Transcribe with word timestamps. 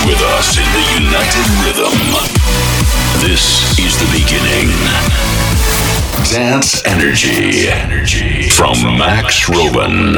With 0.00 0.20
us 0.38 0.56
in 0.58 0.64
the 0.72 0.84
united 1.04 1.46
rhythm. 1.62 1.98
This 3.20 3.78
is 3.78 3.96
the 4.00 4.08
beginning. 4.10 4.68
Dance 6.32 6.82
Energy. 6.86 7.68
Energy. 7.68 8.48
From 8.48 8.74
Max 8.98 9.48
Robin. 9.48 10.14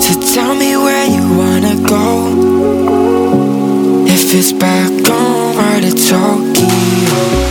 So 0.00 0.20
tell 0.34 0.54
me 0.54 0.76
where 0.76 1.06
you 1.06 1.36
wanna 1.36 1.76
go. 1.86 2.06
If 4.06 4.32
it's 4.32 4.52
back 4.52 4.90
on 5.10 5.56
right 5.56 5.82
to 5.82 5.90
Tokyo, 5.90 7.41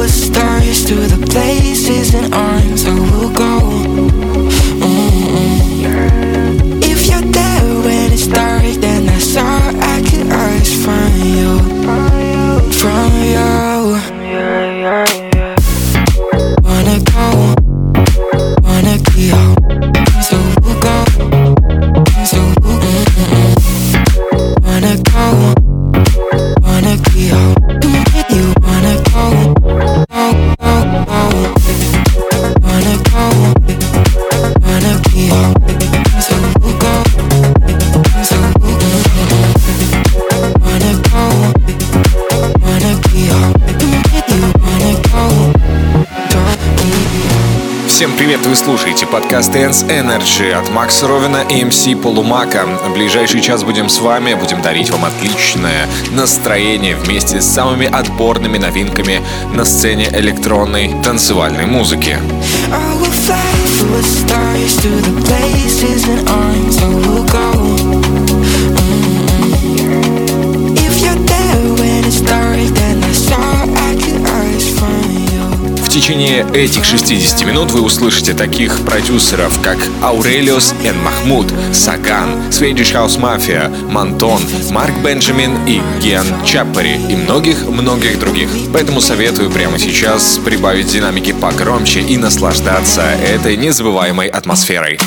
superstar 0.00 0.59
вы 48.50 48.56
слушаете 48.56 49.06
подкаст 49.06 49.54
Dance 49.54 49.86
Energy 49.86 50.50
от 50.50 50.68
Макса 50.70 51.06
Ровина 51.06 51.44
и 51.48 51.62
MC 51.62 51.94
Полумака. 51.94 52.66
В 52.66 52.92
ближайший 52.94 53.40
час 53.40 53.62
будем 53.62 53.88
с 53.88 54.00
вами, 54.00 54.34
будем 54.34 54.60
дарить 54.60 54.90
вам 54.90 55.04
отличное 55.04 55.86
настроение 56.10 56.96
вместе 56.96 57.40
с 57.40 57.46
самыми 57.46 57.86
отборными 57.86 58.58
новинками 58.58 59.22
на 59.54 59.64
сцене 59.64 60.08
электронной 60.12 60.92
танцевальной 61.04 61.66
музыки. 61.66 62.18
I 62.72 62.96
will 63.00 63.12
fly. 63.12 63.50
Течение 75.90 76.46
этих 76.54 76.84
60 76.84 77.44
минут 77.46 77.72
вы 77.72 77.82
услышите 77.82 78.32
таких 78.32 78.84
продюсеров, 78.84 79.60
как 79.60 79.76
Аурелиус 80.02 80.74
и 80.84 80.92
Махмуд, 80.92 81.52
Саган, 81.72 82.48
Swedish 82.50 82.94
House 82.94 83.18
Mafia, 83.18 83.68
Мантон, 83.90 84.40
Марк 84.70 84.96
Бенджамин 85.04 85.66
и 85.66 85.82
Ген 86.00 86.24
Чаппери 86.44 86.94
и 87.08 87.16
многих-многих 87.16 88.20
других. 88.20 88.48
Поэтому 88.72 89.00
советую 89.00 89.50
прямо 89.50 89.78
сейчас 89.78 90.38
прибавить 90.44 90.92
динамики 90.92 91.32
погромче 91.32 92.00
и 92.00 92.16
наслаждаться 92.16 93.02
этой 93.02 93.56
незабываемой 93.56 94.28
атмосферой. 94.28 94.98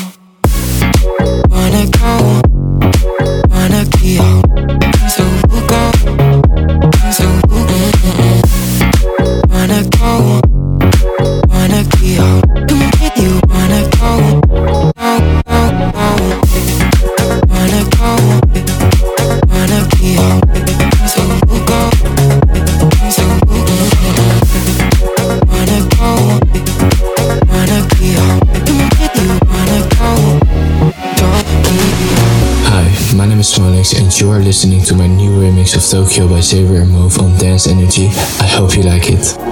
Listening 34.54 34.84
to 34.84 34.94
my 34.94 35.08
new 35.08 35.30
remix 35.30 35.74
of 35.74 35.82
Tokyo 35.82 36.28
by 36.28 36.40
Xavier 36.40 36.82
and 36.82 36.90
Move 36.92 37.18
on 37.18 37.36
Dance 37.38 37.66
Energy. 37.66 38.06
I 38.38 38.46
hope 38.46 38.76
you 38.76 38.84
like 38.84 39.06
it. 39.06 39.43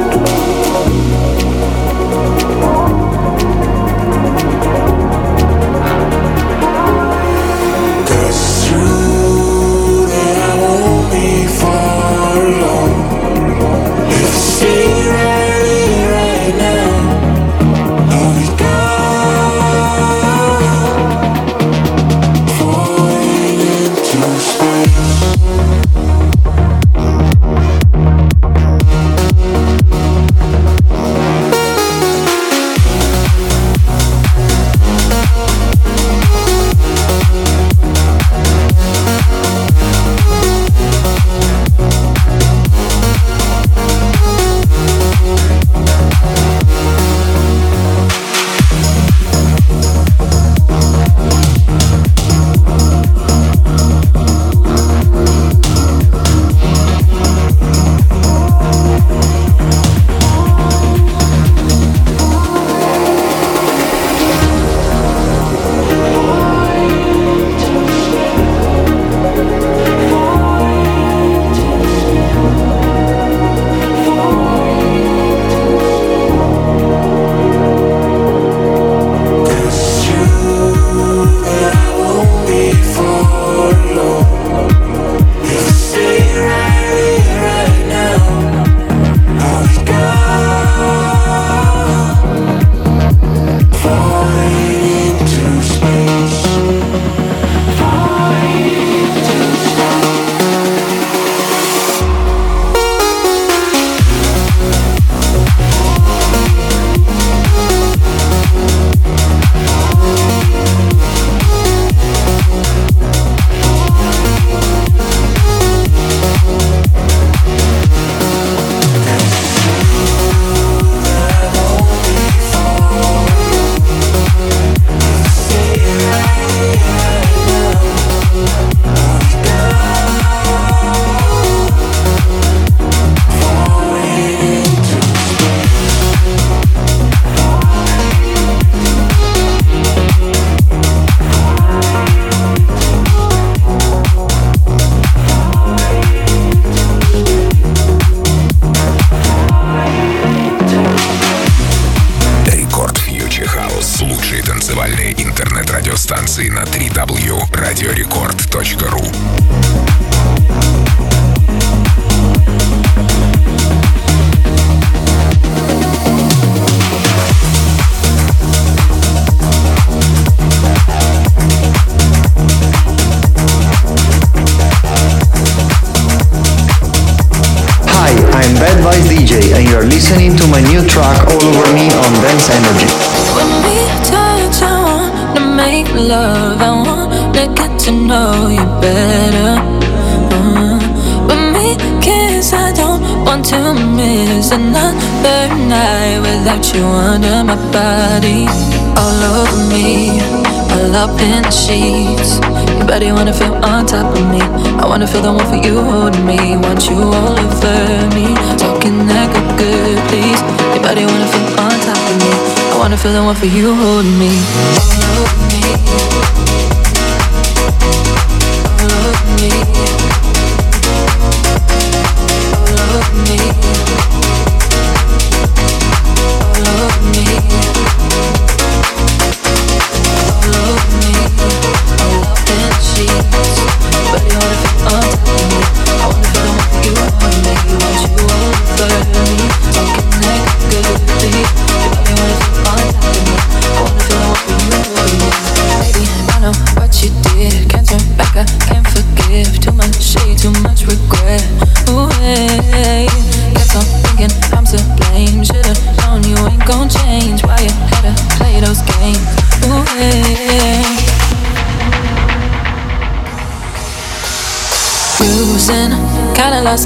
you 206.88 206.96
all 206.96 207.38
over 207.38 208.08
me. 208.14 208.34
Talking 208.56 209.06
like 209.06 209.30
a 209.30 209.44
good 209.56 209.98
please. 210.08 210.40
Your 210.74 210.82
body 210.82 211.04
wanna 211.04 211.26
feel 211.26 211.46
on 211.60 211.76
top 211.86 212.02
of 212.10 212.16
me. 212.22 212.32
I 212.72 212.76
wanna 212.78 212.96
feel 212.96 213.12
the 213.12 213.22
one 213.22 213.36
for 213.36 213.46
you 213.46 213.74
holding 213.74 214.18
me. 214.18 215.51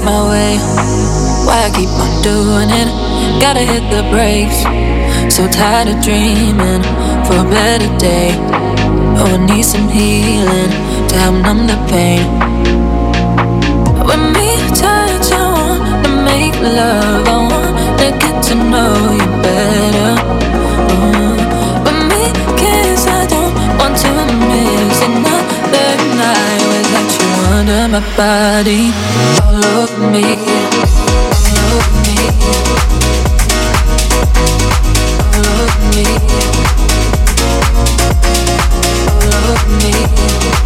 my 0.07 0.29
way. 0.31 0.53
Why 1.45 1.57
I 1.67 1.69
keep 1.75 1.91
on 2.03 2.11
doing 2.23 2.69
it? 2.81 2.89
Gotta 3.43 3.63
hit 3.71 3.83
the 3.91 4.03
brakes. 4.13 4.59
So 5.35 5.41
tired 5.47 5.89
of 5.91 5.97
dreaming 6.07 6.83
for 7.27 7.37
a 7.45 7.47
better 7.57 7.91
day. 7.97 8.31
Oh, 9.19 9.35
I 9.35 9.37
need 9.49 9.65
some 9.73 9.89
healing 9.89 10.71
to 11.09 11.15
help 11.23 11.35
numb 11.45 11.61
the 11.71 11.79
pain. 11.91 12.23
When 14.07 14.21
me 14.35 14.49
touch, 14.83 15.27
I 15.41 15.45
want 15.55 16.05
to 16.05 16.11
make 16.29 16.55
love. 16.61 17.36
my 27.99 28.15
body, 28.15 28.91
all 29.41 29.55
of 29.55 29.91
me, 30.11 30.23
all 31.49 31.77
of 31.77 31.87
me, 32.05 32.17
all 35.33 35.59
of 35.65 35.75
me, 35.95 36.05
all 39.23 39.45
of 39.53 39.61
me. 39.83 40.56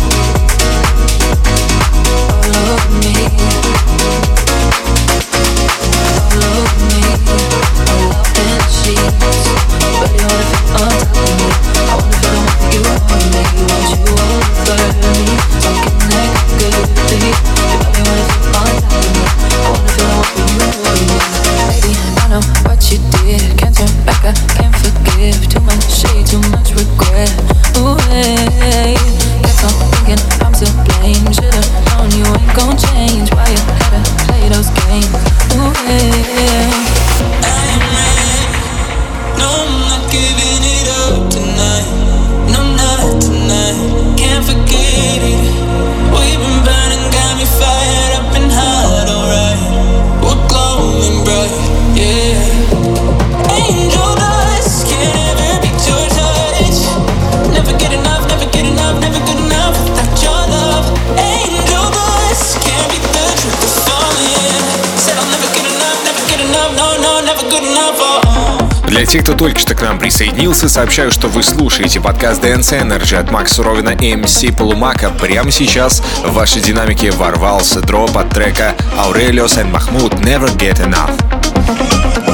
Для 69.01 69.07
тех, 69.07 69.23
кто 69.23 69.33
только 69.33 69.57
что 69.57 69.73
к 69.73 69.81
нам 69.81 69.97
присоединился, 69.97 70.69
сообщаю, 70.69 71.09
что 71.09 71.27
вы 71.27 71.41
слушаете 71.41 71.99
подкаст 71.99 72.43
Dance 72.43 72.79
Energy 72.79 73.15
от 73.15 73.31
Макса 73.31 73.55
Суровина 73.55 73.89
и 73.89 74.13
MC 74.13 74.55
Полумака. 74.55 75.09
Прямо 75.09 75.49
сейчас 75.49 76.03
в 76.23 76.33
ваши 76.33 76.59
динамики 76.59 77.07
ворвался 77.07 77.81
дроп 77.81 78.15
от 78.15 78.29
трека 78.29 78.75
Aurelios 78.99 79.57
and 79.57 79.71
Mahmoud 79.71 80.21
Never 80.21 80.55
Get 80.55 80.85
Enough. 80.85 82.30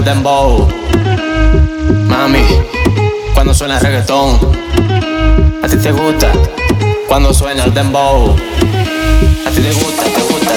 El 0.00 0.04
dembow. 0.04 0.66
Mami, 2.06 2.42
cuando 3.34 3.52
suena 3.54 3.76
el 3.78 3.80
reggaetón. 3.80 4.38
A 5.62 5.68
ti 5.68 5.76
te 5.76 5.92
gusta 5.92 6.32
cuando 7.06 7.34
suena 7.34 7.64
el 7.64 7.74
dembow. 7.74 8.34
A 9.46 9.50
ti 9.50 9.60
te 9.60 9.72
gusta, 9.72 10.04
te 10.04 10.22
gusta, 10.22 10.52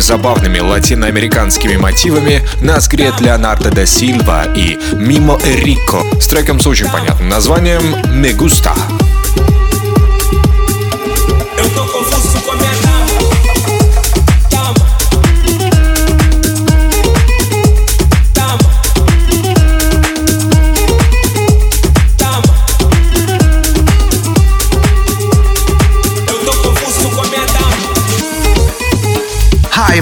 забавными 0.00 0.58
латиноамериканскими 0.58 1.76
мотивами 1.76 2.42
нас 2.60 2.88
греет 2.88 3.20
Леонардо 3.20 3.70
да 3.70 3.86
Сильва 3.86 4.44
и 4.56 4.78
Мимо 4.94 5.38
Рико 5.44 6.02
с 6.20 6.26
треком 6.26 6.60
с 6.60 6.66
очень 6.66 6.88
понятным 6.90 7.28
названием 7.28 7.94
«Me 8.06 8.36
Gusta». 8.36 8.72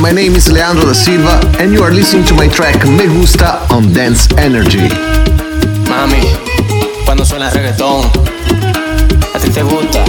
My 0.09 0.15
name 0.15 0.37
is 0.37 0.51
Leandro 0.51 0.87
da 0.87 0.95
Silva, 0.95 1.39
and 1.61 1.71
you 1.71 1.83
are 1.83 1.93
listening 1.93 2.25
to 2.25 2.33
my 2.33 2.49
track 2.49 2.83
Me 2.87 3.07
Gusta 3.07 3.61
on 3.71 3.93
Dance 3.93 4.27
Energy. 4.39 4.89
Mami, 5.87 6.23
cuando 7.05 7.27
suena 7.27 7.49
el 7.49 7.53
reggaetón, 7.53 8.11
a 9.35 9.39
ti 9.39 9.51
te 9.51 9.63
gusta. 9.63 10.03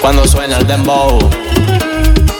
Cuando 0.00 0.26
suena 0.26 0.58
el 0.58 0.66
dembow, 0.66 1.18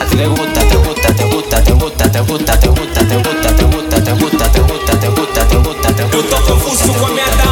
a 0.00 0.04
ti 0.06 0.16
te 0.16 0.26
gusta, 0.26 0.61
te 0.68 0.76
gusta, 0.76 1.14
te 1.14 1.25
gusta, 1.26 1.62
te 1.62 1.73
gusta, 1.73 2.11
te 2.11 2.18
gusta, 2.18 2.59
te 2.59 2.68
gusta, 2.68 3.04
te 3.06 3.14
gusta, 3.14 3.54
te 3.54 3.64
gusta, 3.64 4.02
te 4.02 4.12
gusta, 4.12 4.52
te 4.52 4.62
gusta, 4.62 4.99
te 4.99 5.09
gusta, 5.09 5.47
te 5.47 5.56
gusta, 5.56 5.94
te 5.94 6.02
gusta. 6.02 6.16
Eu 6.16 6.23
tô 6.25 6.37
confuso 6.42 6.92
com 6.94 7.06
a 7.06 7.11
minha 7.11 7.50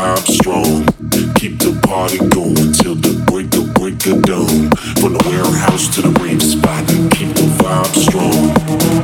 vibe 0.00 0.26
strong. 0.28 0.84
Keep 1.34 1.58
the 1.58 1.72
party 1.86 2.18
going 2.18 2.72
till 2.72 2.94
the 2.94 3.12
break 3.28 3.54
of 3.56 3.72
break 3.74 4.00
of 4.06 4.22
dawn. 4.22 4.70
From 5.00 5.12
the 5.16 5.22
warehouse 5.28 5.88
to 5.94 6.00
the 6.02 6.12
rave 6.20 6.42
spot. 6.42 6.84
Keep 7.14 7.34
the 7.36 7.46
vibe 7.60 7.94
strong. 8.06 8.40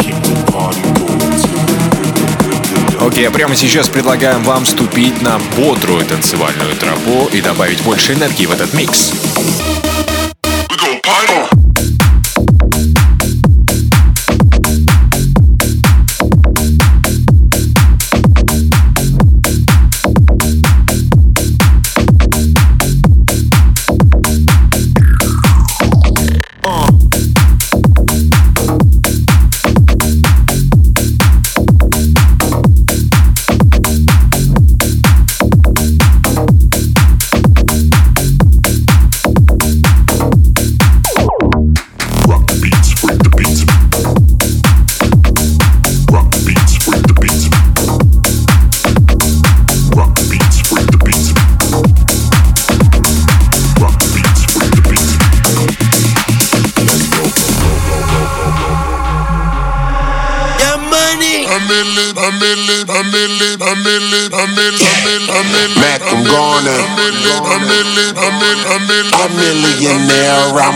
Keep 0.01 0.19
the 0.29 0.37
party 0.53 0.81
going 1.01 1.33
till 1.43 1.61
the 1.69 1.87
break 1.93 2.17
of 2.25 2.39
break 2.41 2.67
of 2.77 2.99
dawn. 2.99 3.07
Окей, 3.09 3.29
а 3.29 3.31
прямо 3.31 3.55
сейчас 3.57 3.89
предлагаем 3.89 4.43
вам 4.43 4.65
ступить 4.65 5.21
на 5.23 5.39
бодрую 5.57 6.05
танцевальную 6.07 6.75
тропу 6.77 7.29
и 7.33 7.41
добавить 7.43 7.83
больше 7.83 8.15
энергии 8.15 8.47
в 8.47 8.53
этот 8.53 8.73
микс. 8.73 9.13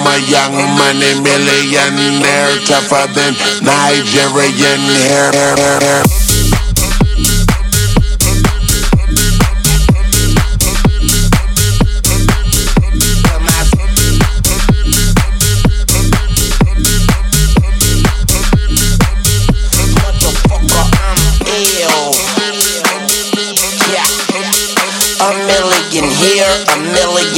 I'm 0.03 0.07
a 0.07 0.19
young 0.31 0.55
money 0.79 1.13
millionaire, 1.21 2.57
tougher 2.65 3.07
than 3.13 3.35
Nigerian 3.63 4.81
hair. 5.05 6.20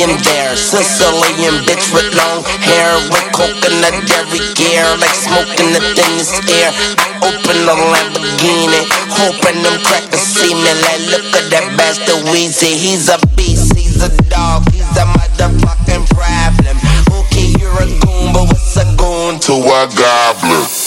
Millionaire. 0.07 0.57
Sicilian 0.57 1.63
bitch 1.67 1.93
with 1.95 2.11
long 2.15 2.43
hair 2.67 2.95
with 3.11 3.27
coconut 3.33 3.95
dairy 4.07 4.43
gear, 4.55 4.85
like 4.99 5.15
smoking 5.15 5.73
the 5.73 5.83
thinnest 5.95 6.43
air. 6.51 6.71
I 6.99 7.09
open 7.23 7.59
the 7.67 7.75
Lamborghini, 7.75 8.83
hoping 9.11 9.63
them 9.63 9.79
crackers 9.85 10.21
see 10.21 10.55
me. 10.55 10.73
Like, 10.83 11.03
look 11.11 11.27
at 11.39 11.51
that 11.51 11.67
bastard 11.77 12.27
Weezy, 12.31 12.75
he's 12.75 13.09
a 13.09 13.19
beast, 13.37 13.77
he's 13.77 14.03
a 14.03 14.11
dog, 14.29 14.71
he's 14.73 14.97
a 14.97 15.07
motherfucking 15.07 16.09
problem. 16.11 16.77
Okay, 17.23 17.55
you're 17.59 17.83
a 17.83 17.87
goon, 17.87 18.33
but 18.33 18.47
what's 18.51 18.77
a 18.77 18.85
goon 18.97 19.39
to 19.41 19.55
a 19.55 19.87
goblin? 19.95 20.82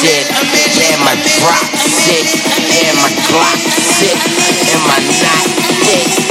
sick, 0.00 0.26
and 0.32 1.00
my 1.04 1.14
drop 1.36 1.76
sick, 1.76 2.24
and 2.88 2.96
my 3.04 3.10
Glock 3.28 3.60
sick, 3.84 4.16
and 4.72 4.82
my 4.88 4.98
night 5.20 5.52
sick. 5.84 6.29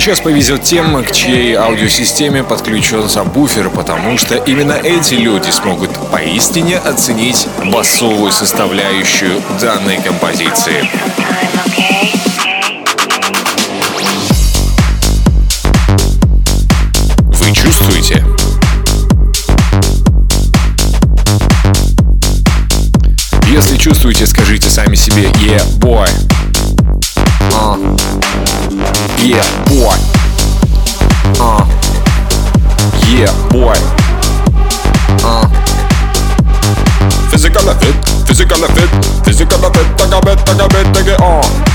Сейчас 0.00 0.20
повезет 0.20 0.62
тем, 0.62 1.02
к 1.02 1.10
чьей 1.10 1.54
аудиосистеме 1.54 2.44
подключен 2.44 3.08
сабвуфер, 3.08 3.70
потому 3.70 4.18
что 4.18 4.34
именно 4.34 4.72
эти 4.72 5.14
люди 5.14 5.48
смогут 5.50 5.90
поистине 6.10 6.76
оценить 6.76 7.46
басовую 7.72 8.30
составляющую 8.30 9.40
данной 9.58 9.96
композиции. 10.02 10.86
Вы 17.22 17.52
чувствуете? 17.54 18.22
Если 23.48 23.78
чувствуете, 23.78 24.26
скажите 24.26 24.68
сами 24.68 24.94
себе 24.94 25.30
«Yeah, 25.40 25.64
boy». 25.78 26.35
Physical 38.56 38.74
fit, 38.74 39.24
physical 39.24 39.70
fit, 39.70 39.98
take 39.98 40.12
a 40.12 40.20
bit, 40.24 40.38
take 40.46 40.60
a 40.60 40.68
bit, 40.68 40.94
take 40.94 41.06
it 41.08 41.20
on. 41.20 41.65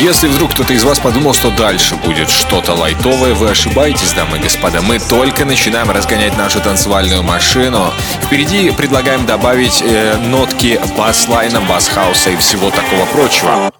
Если 0.00 0.28
вдруг 0.28 0.52
кто-то 0.52 0.72
из 0.72 0.82
вас 0.82 0.98
подумал, 0.98 1.34
что 1.34 1.50
дальше 1.50 1.94
будет 1.94 2.30
что-то 2.30 2.72
лайтовое, 2.72 3.34
вы 3.34 3.50
ошибаетесь, 3.50 4.12
дамы 4.12 4.38
и 4.38 4.40
господа. 4.40 4.80
Мы 4.80 4.98
только 4.98 5.44
начинаем 5.44 5.90
разгонять 5.90 6.36
нашу 6.38 6.60
танцевальную 6.60 7.22
машину. 7.22 7.92
Впереди 8.22 8.70
предлагаем 8.70 9.26
добавить 9.26 9.82
э, 9.82 10.16
нотки 10.16 10.80
бас-лайна, 10.96 11.60
бас-хауса 11.60 12.30
и 12.30 12.36
всего 12.36 12.70
такого 12.70 13.04
прочего. 13.06 13.70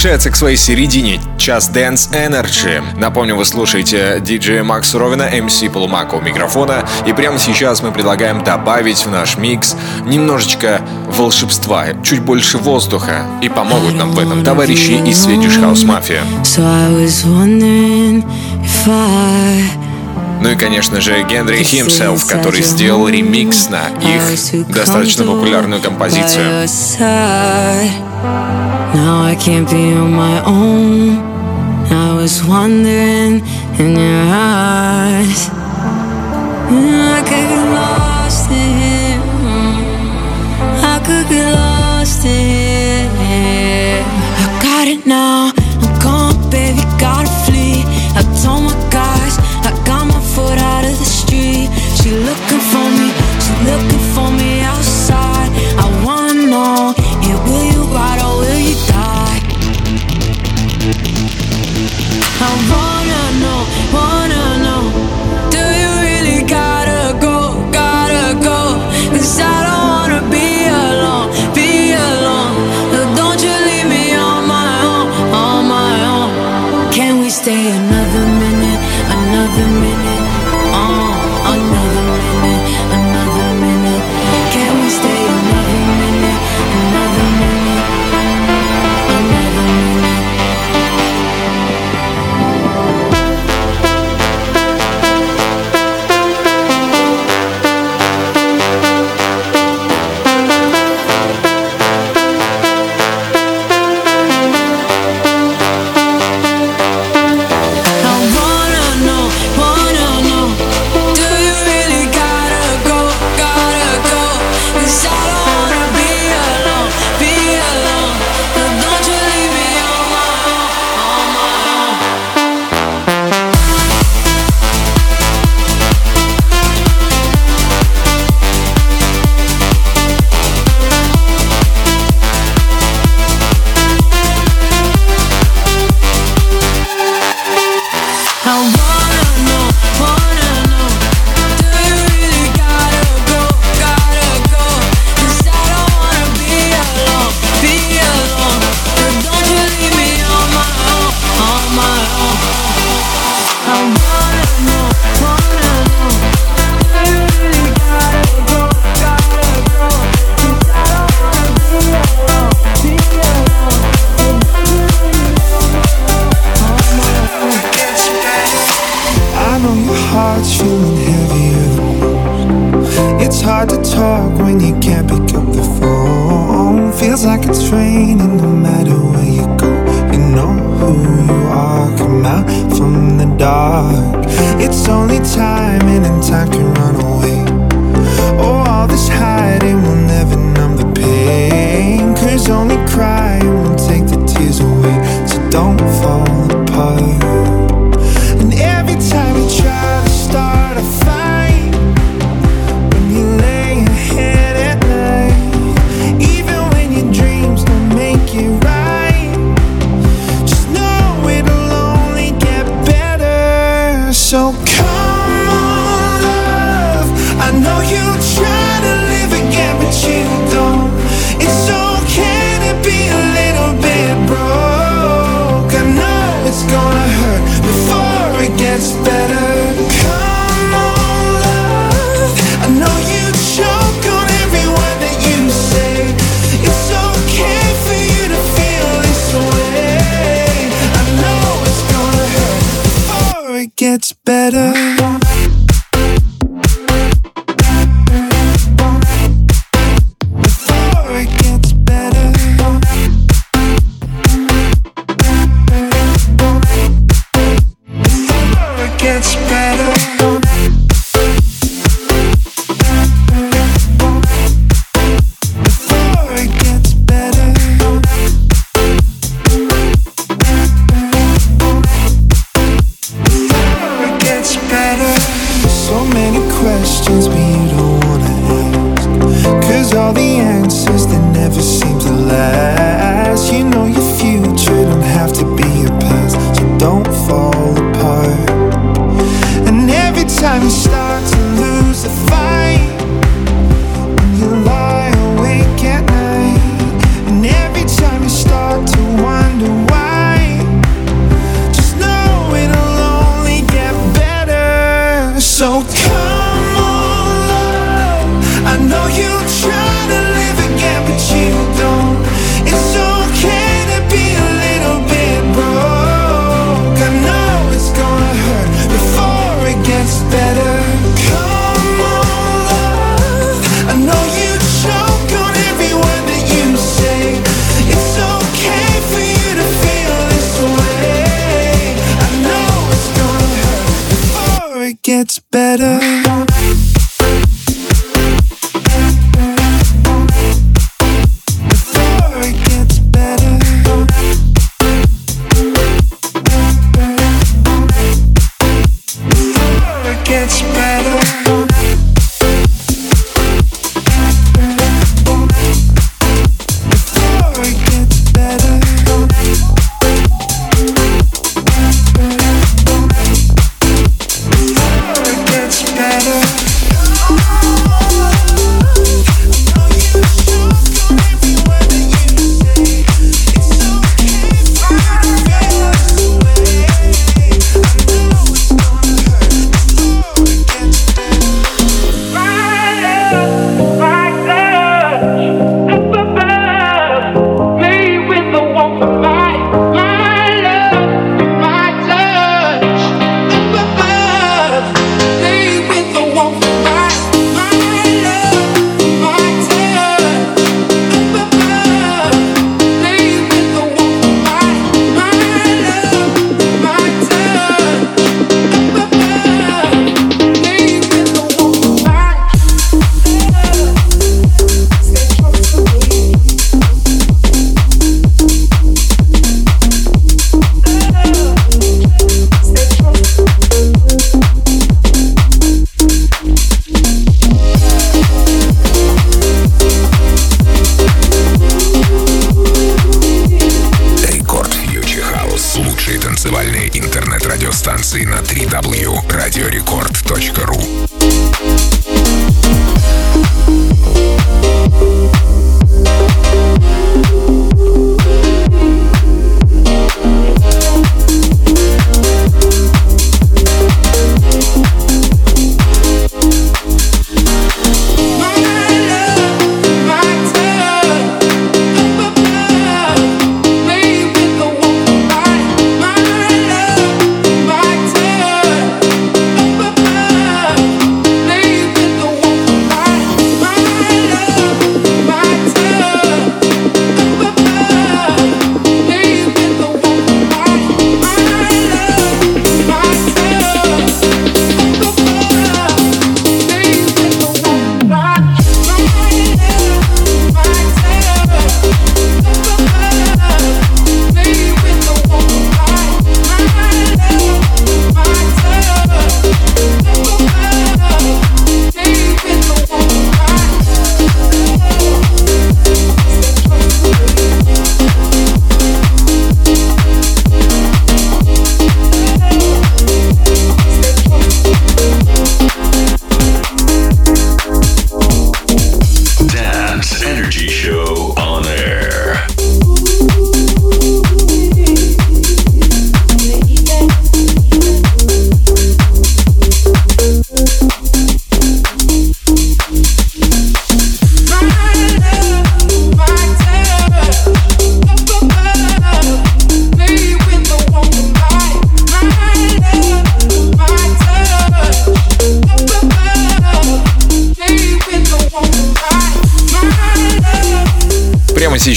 приближается 0.00 0.30
к 0.30 0.36
своей 0.36 0.56
середине 0.56 1.20
час 1.36 1.70
Dance 1.70 2.10
Energy. 2.12 2.82
Напомню, 2.98 3.36
вы 3.36 3.44
слушаете 3.44 4.18
диджея 4.22 4.64
Макс 4.64 4.94
Ровина, 4.94 5.24
эм 5.24 5.48
MC 5.48 5.68
Полумака 5.68 6.14
у 6.14 6.22
микрофона. 6.22 6.88
И 7.06 7.12
прямо 7.12 7.38
сейчас 7.38 7.82
мы 7.82 7.92
предлагаем 7.92 8.42
добавить 8.42 9.04
в 9.04 9.10
наш 9.10 9.36
микс 9.36 9.76
немножечко 10.06 10.80
волшебства, 11.06 11.88
чуть 12.02 12.20
больше 12.20 12.56
воздуха. 12.56 13.26
И 13.42 13.50
помогут 13.50 13.94
нам 13.94 14.12
в 14.12 14.18
этом 14.18 14.42
товарищи 14.42 14.92
из 15.06 15.26
Swedish 15.26 15.60
House 15.60 15.84
Mafia. 15.84 16.22
Ну 20.40 20.48
и, 20.48 20.56
конечно 20.56 21.02
же, 21.02 21.22
Генри 21.24 21.60
Himself, 21.60 22.26
который 22.26 22.62
сделал 22.62 23.06
ремикс 23.06 23.68
на 23.68 23.88
их 24.00 24.66
достаточно 24.66 25.24
популярную 25.24 25.82
композицию. 25.82 26.66
Now 28.94 29.22
I 29.22 29.36
can't 29.36 29.68
be 29.70 29.92
on 29.92 30.12
my 30.12 30.42
own. 30.44 31.18
I 31.92 32.14
was 32.14 32.42
wandering 32.44 33.40
in 33.78 33.96
your 33.96 34.22
eyes. 34.26 35.48
Mm. 36.68 37.09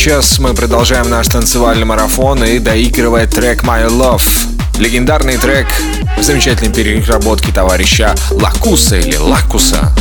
сейчас 0.03 0.37
мы 0.37 0.53
продолжаем 0.53 1.09
наш 1.09 1.29
танцевальный 1.29 1.85
марафон 1.85 2.43
и 2.43 2.59
доигрывает 2.59 3.29
трек 3.29 3.63
«My 3.63 3.87
Love». 3.87 4.21
Легендарный 4.77 5.37
трек 5.37 5.65
в 6.17 6.21
замечательной 6.21 6.73
переработке 6.73 7.53
товарища 7.53 8.13
Лакуса 8.31 8.97
или 8.97 9.15
Лакуса. 9.15 9.95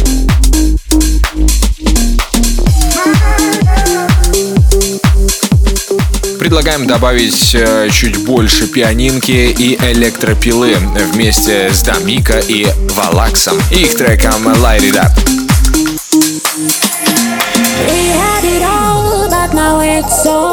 предлагаем 6.40 6.88
добавить 6.88 7.54
э, 7.54 7.88
чуть 7.92 8.24
больше 8.24 8.66
пианинки 8.66 9.30
и 9.30 9.76
электропилы 9.92 10.74
вместе 11.12 11.72
с 11.72 11.80
Дамика 11.82 12.40
и 12.40 12.66
Валаксом 12.90 13.56
и 13.70 13.84
их 13.84 13.96
треком 13.96 14.48
Light 14.48 14.80
It 14.80 14.96
Up. 14.96 15.41
it's 20.04 20.22
so 20.24 20.51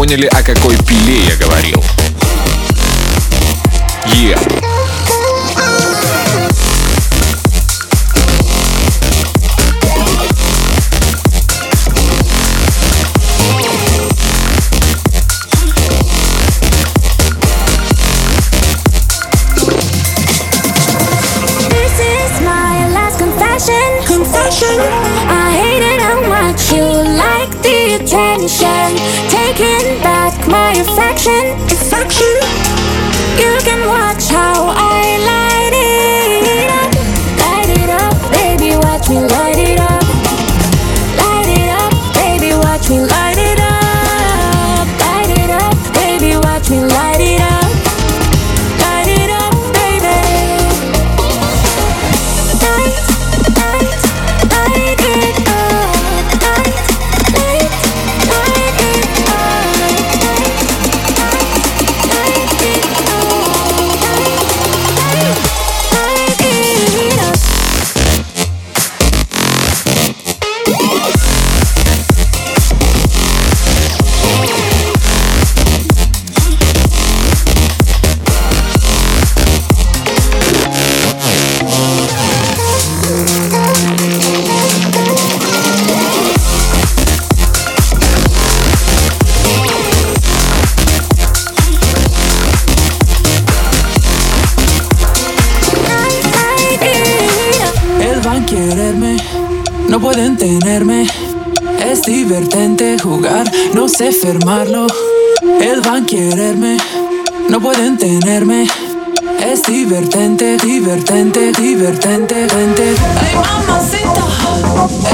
поняли, 0.00 0.24
о 0.28 0.42
какой 0.42 0.78
пиле 0.78 1.24
я 1.28 1.36
говорил. 1.36 1.84
Yeah. 4.06 4.59
Sé 103.88 104.12
firmarlo. 104.12 104.86
Él 105.60 105.80
van 105.80 106.04
a 106.04 106.06
quererme, 106.06 106.76
no 107.48 107.60
pueden 107.60 107.98
tenerme. 107.98 108.68
Es 109.44 109.62
divertente, 109.64 110.56
divertente, 110.58 111.50
divertente, 111.52 112.34
divertente. 112.34 112.94
Ay, 113.20 113.34
mamacita, 113.34 114.24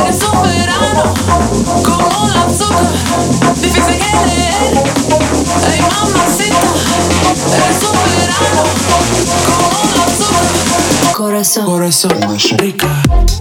eres 0.04 0.22
un 0.30 0.42
verano, 0.42 1.14
como 1.84 2.28
la 2.28 2.44
azúcar, 2.44 2.90
difícil 3.62 3.98
que 3.98 4.12
leer. 4.28 4.74
Ay, 5.70 5.80
mamacita, 5.80 6.70
eres 7.56 7.82
un 7.88 7.96
verano, 8.04 8.62
como 9.46 9.85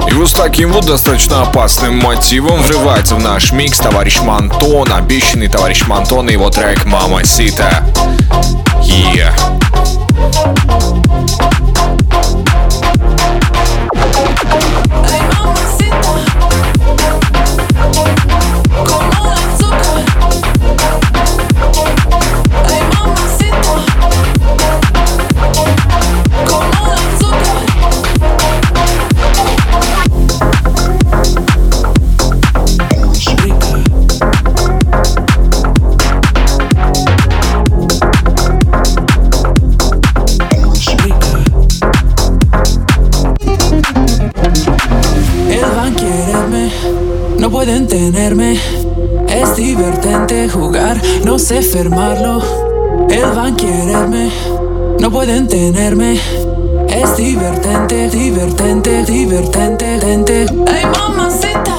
И 0.07 0.13
вот 0.13 0.29
с 0.29 0.31
таким 0.31 0.71
вот 0.71 0.85
достаточно 0.85 1.41
опасным 1.41 1.97
мотивом 1.97 2.61
врывается 2.61 3.15
в 3.15 3.19
наш 3.19 3.51
микс 3.51 3.79
товарищ 3.79 4.21
Мантон, 4.21 4.93
обещанный 4.93 5.49
товарищ 5.49 5.85
Мантон 5.85 6.29
и 6.29 6.31
его 6.31 6.49
трек 6.49 6.85
«Мама 6.85 7.25
Сита». 7.25 7.85
Yeah. 8.81 9.33
Es 47.97 49.55
divertente 49.55 50.49
jugar, 50.49 51.01
no 51.23 51.39
sé 51.39 51.61
firmarlo. 51.61 52.41
Él 53.09 53.23
van 53.33 53.53
a 53.53 53.55
quererme, 53.55 54.29
no 54.99 55.09
pueden 55.09 55.47
tenerme. 55.47 56.19
Es 56.89 57.15
divertente, 57.15 58.09
divertente, 58.09 59.05
divertente, 59.05 59.97
divertente. 59.99 60.45
Ay, 60.67 60.85
mamacita, 60.87 61.77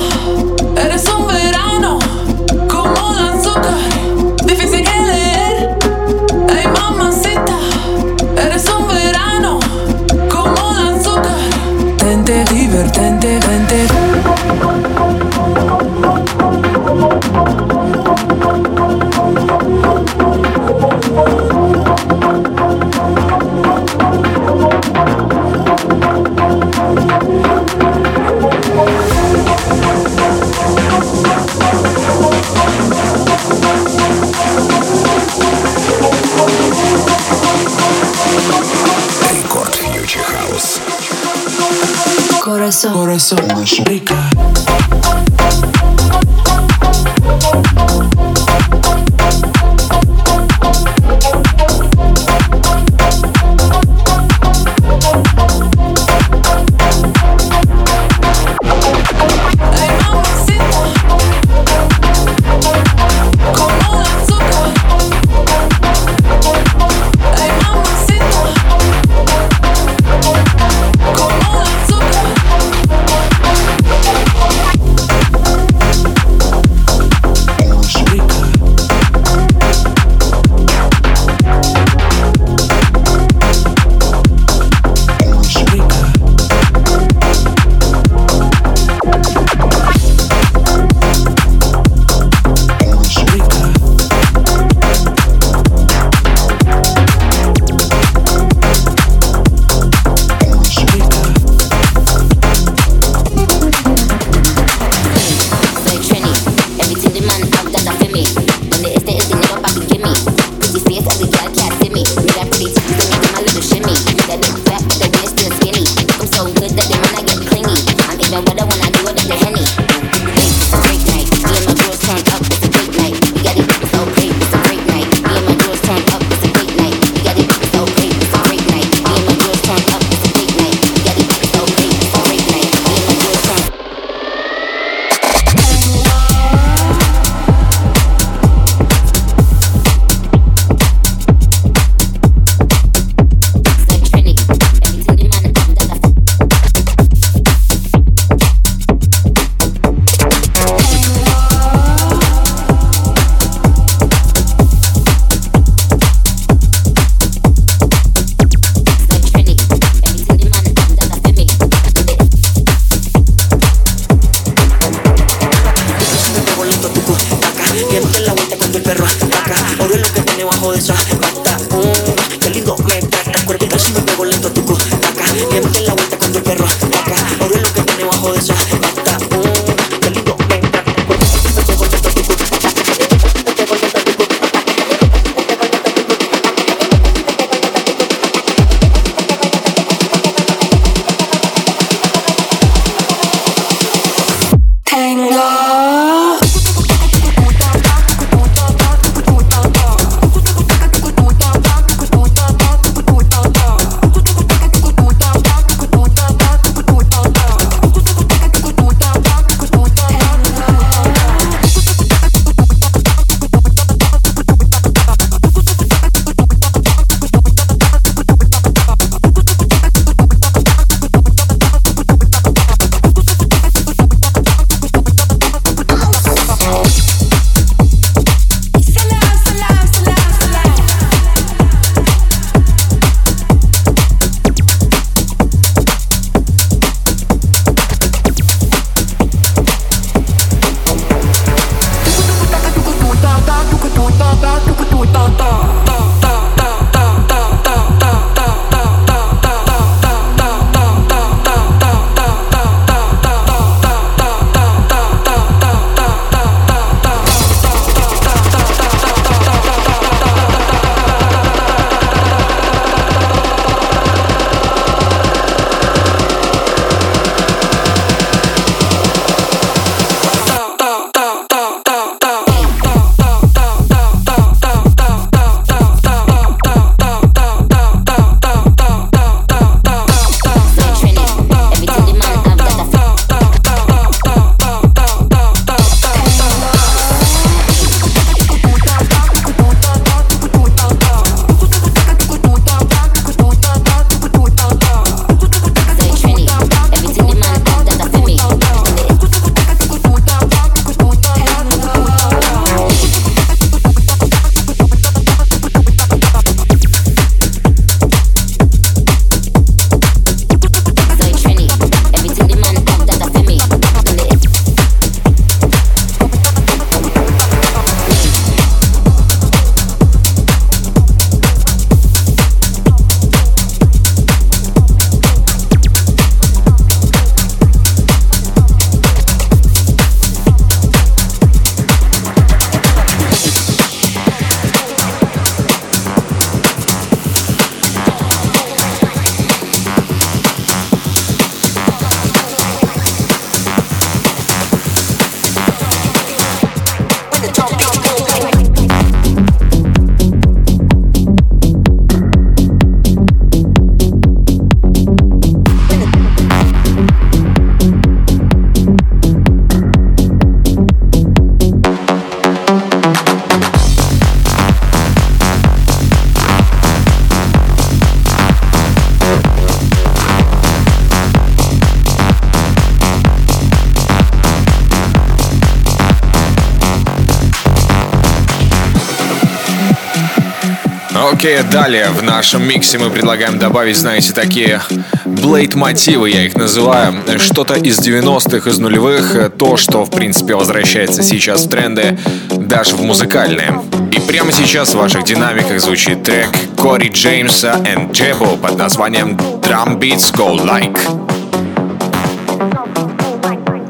Окей, 381.37 381.62
далее 381.70 382.09
в 382.09 382.22
нашем 382.22 382.66
миксе 382.66 382.97
мы 382.97 383.11
предлагаем 383.11 383.59
добавить, 383.59 383.99
знаете, 383.99 384.32
такие 384.32 384.80
блейд-мотивы, 385.26 386.30
я 386.30 386.47
их 386.47 386.55
называю. 386.55 387.14
Что-то 387.37 387.74
из 387.74 387.99
90-х, 387.99 388.70
из 388.70 388.78
нулевых, 388.78 389.53
то, 389.59 389.76
что, 389.76 390.07
в 390.07 390.11
принципе, 390.11 390.55
возвращается 390.55 391.22
сейчас 391.22 391.66
в 391.66 391.68
тренды, 391.68 392.18
даже 392.53 392.97
в 392.97 393.03
музыкальные. 393.03 393.82
И 394.12 394.20
прямо 394.20 394.51
сейчас 394.51 394.95
в 394.95 394.97
ваших 394.97 395.24
динамиках 395.24 395.78
звучит 395.78 396.22
трек 396.22 396.49
Кори 396.74 397.11
Джеймса 397.11 397.82
и 397.84 398.11
Джебо 398.12 398.57
под 398.57 398.78
названием 398.78 399.37
Drum 399.37 399.99
Beats 399.99 400.34
Go 400.34 400.59
Like. 400.59 400.99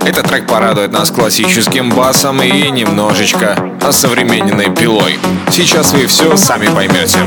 Этот 0.05 0.27
трек 0.29 0.49
порадует 0.49 0.91
нас 0.91 1.13
классическим 1.13 1.91
басом 1.91 2.43
и 2.43 2.71
немножечко 2.71 3.66
осовремененной 3.83 4.71
пилой. 4.75 5.19
Сейчас 5.51 5.93
вы 5.93 6.07
все 6.07 6.37
сами 6.37 6.67
поймете. 6.67 7.19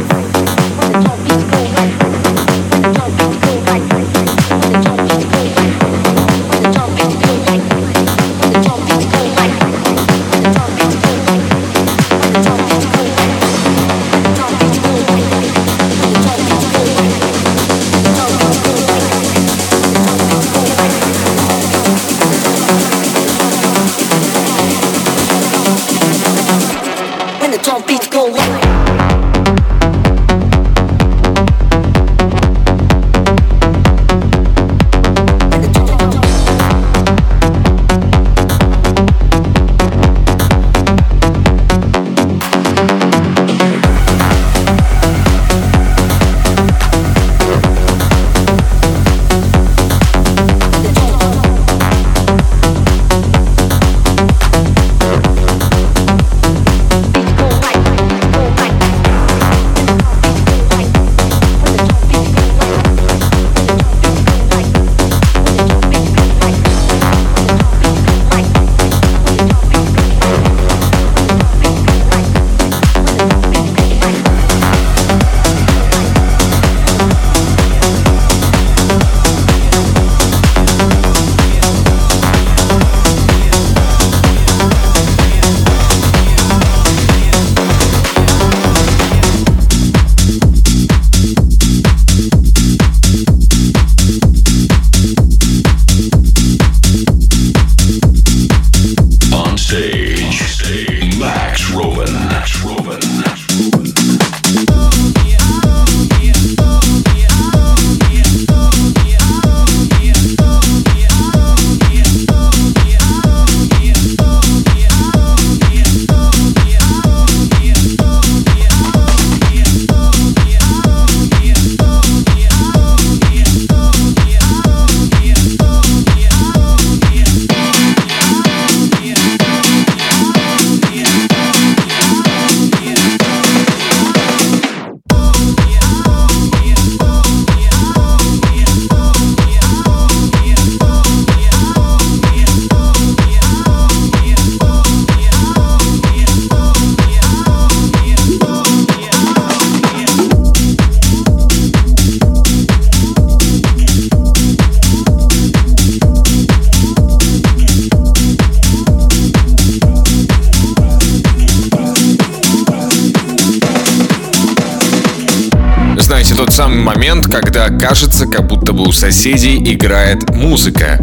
Самый 166.59 166.83
момент, 166.83 167.25
когда 167.27 167.69
кажется, 167.69 168.27
как 168.27 168.45
будто 168.47 168.73
бы 168.73 168.83
у 168.83 168.91
соседей 168.91 169.63
играет 169.73 170.29
музыка. 170.35 170.99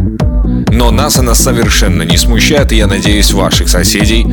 Но 0.71 0.91
нас 0.91 1.17
она 1.17 1.35
совершенно 1.35 2.03
не 2.03 2.19
смущает, 2.19 2.73
и 2.73 2.77
я 2.77 2.87
надеюсь, 2.87 3.33
ваших 3.33 3.71
соседей 3.71 4.27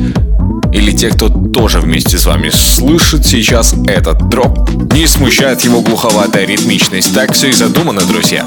или 0.70 0.92
тех, 0.92 1.14
кто 1.14 1.30
тоже 1.30 1.80
вместе 1.80 2.18
с 2.18 2.26
вами 2.26 2.50
слышит 2.50 3.24
сейчас 3.24 3.74
этот 3.86 4.28
дроп, 4.28 4.68
не 4.92 5.06
смущает 5.06 5.62
его 5.62 5.80
глуховатая 5.80 6.44
ритмичность. 6.44 7.14
Так 7.14 7.32
все 7.32 7.48
и 7.48 7.52
задумано, 7.52 8.02
друзья. 8.02 8.44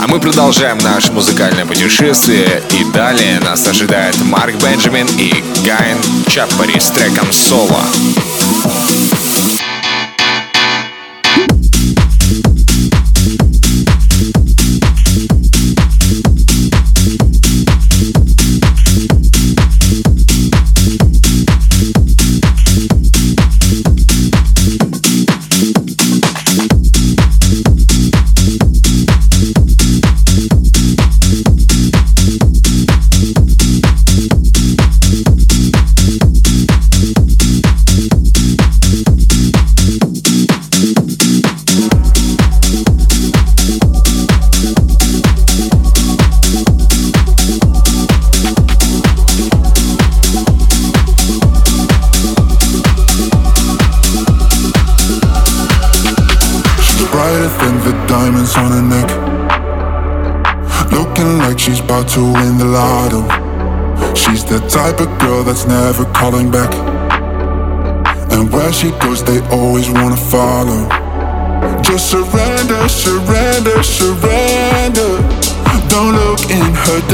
А 0.00 0.06
мы 0.06 0.20
продолжаем 0.20 0.78
наше 0.78 1.10
музыкальное 1.10 1.66
путешествие, 1.66 2.62
и 2.78 2.92
далее 2.92 3.40
нас 3.40 3.66
ожидает 3.66 4.16
Марк 4.22 4.54
Бенджамин 4.62 5.08
и 5.18 5.32
Гайн 5.66 5.98
Чаппари 6.28 6.78
с 6.78 6.90
треком 6.90 7.32
«Соло». 7.32 7.80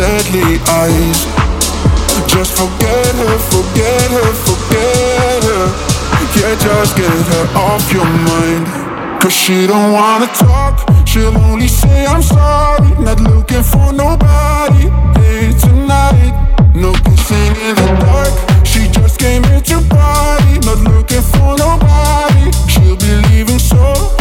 Deadly 0.01 0.57
eyes. 0.81 1.29
Just 2.33 2.57
forget 2.57 3.13
her, 3.21 3.37
forget 3.53 4.09
her, 4.17 4.33
forget 4.49 5.45
her. 5.45 5.65
Yeah, 6.41 6.55
just 6.57 6.97
get 6.97 7.21
her 7.33 7.47
off 7.55 7.85
your 7.93 8.09
mind. 8.29 8.65
Cause 9.21 9.35
she 9.35 9.67
don't 9.67 9.93
wanna 9.93 10.29
talk, 10.29 10.89
she'll 11.07 11.37
only 11.37 11.69
say 11.69 12.07
I'm 12.07 12.23
sorry. 12.23 12.89
Not 13.05 13.21
looking 13.21 13.63
for 13.63 13.93
nobody 13.93 14.89
here 15.21 15.53
tonight. 15.65 16.33
No 16.75 16.93
kissing 17.05 17.55
in 17.67 17.75
the 17.77 17.89
dark. 18.01 18.33
She 18.65 18.89
just 18.89 19.19
came 19.21 19.45
here 19.45 19.61
to 19.61 19.79
party. 19.91 20.55
Not 20.65 20.81
looking 20.93 21.25
for 21.33 21.51
nobody. 21.59 22.49
She'll 22.73 22.97
be 22.97 23.13
leaving 23.29 23.59
so 23.59 24.20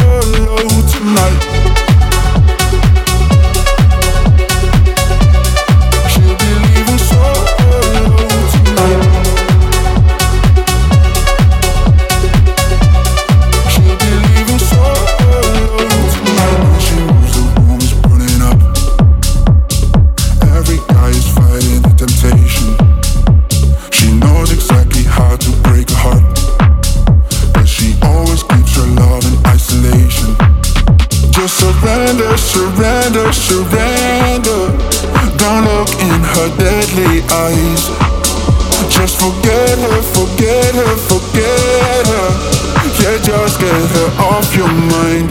off 44.39 44.55
your 44.55 44.71
mind. 44.95 45.29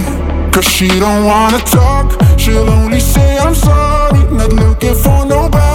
Cause 0.53 0.69
she 0.69 0.89
don't 0.89 1.25
wanna 1.25 1.61
talk, 1.61 2.07
she'll 2.39 2.69
only 2.69 3.01
say 3.01 3.39
I'm 3.39 3.55
sorry. 3.55 4.23
Not 4.39 4.53
looking 4.53 4.95
for 4.95 5.25
nobody 5.25 5.68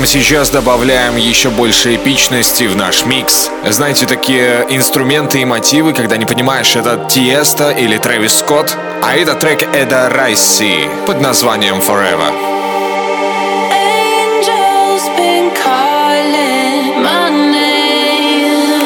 прямо 0.00 0.06
сейчас 0.06 0.48
добавляем 0.48 1.16
еще 1.16 1.50
больше 1.50 1.94
эпичности 1.94 2.64
в 2.64 2.74
наш 2.74 3.04
микс. 3.04 3.50
Знаете, 3.68 4.06
такие 4.06 4.64
инструменты 4.70 5.42
и 5.42 5.44
мотивы, 5.44 5.92
когда 5.92 6.16
не 6.16 6.24
понимаешь, 6.24 6.74
это 6.74 7.06
Тиеста 7.06 7.70
или 7.70 7.98
Трэвис 7.98 8.38
Скотт, 8.38 8.78
а 9.02 9.14
это 9.14 9.34
трек 9.34 9.62
Эда 9.74 10.08
Райси 10.08 10.88
под 11.06 11.20
названием 11.20 11.80
Forever. 11.80 12.32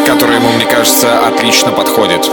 который 0.07 0.37
ему, 0.37 0.49
мне 0.53 0.65
кажется, 0.65 1.27
отлично 1.27 1.73
подходит. 1.73 2.31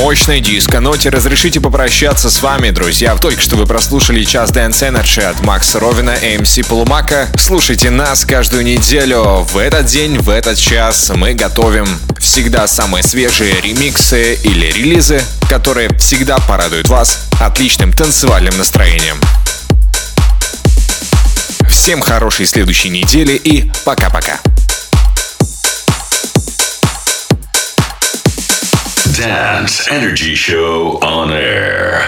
Мощной 0.00 0.40
диско-ноте 0.40 1.10
разрешите 1.10 1.60
попрощаться 1.60 2.30
с 2.30 2.40
вами, 2.42 2.70
друзья. 2.70 3.14
Только 3.16 3.42
что 3.42 3.56
вы 3.56 3.66
прослушали 3.66 4.24
час 4.24 4.50
Dance 4.50 4.80
Energy 4.80 5.22
от 5.22 5.44
Макса 5.44 5.78
Ровина 5.78 6.14
и 6.14 6.36
MC 6.36 6.66
Полумака. 6.66 7.28
Слушайте 7.36 7.90
нас 7.90 8.24
каждую 8.24 8.64
неделю. 8.64 9.46
В 9.50 9.58
этот 9.58 9.84
день, 9.84 10.18
в 10.18 10.30
этот 10.30 10.58
час 10.58 11.12
мы 11.14 11.34
готовим 11.34 11.86
всегда 12.18 12.66
самые 12.66 13.02
свежие 13.02 13.60
ремиксы 13.60 14.36
или 14.42 14.72
релизы, 14.72 15.22
которые 15.50 15.90
всегда 15.98 16.38
порадуют 16.38 16.88
вас 16.88 17.26
отличным 17.38 17.92
танцевальным 17.92 18.56
настроением. 18.56 19.20
Всем 21.68 22.00
хорошей 22.00 22.46
следующей 22.46 22.88
недели 22.88 23.32
и 23.32 23.70
пока-пока. 23.84 24.40
Dance 29.20 29.86
Energy 29.90 30.34
Show 30.34 30.98
on 31.02 31.30
air. 31.30 32.00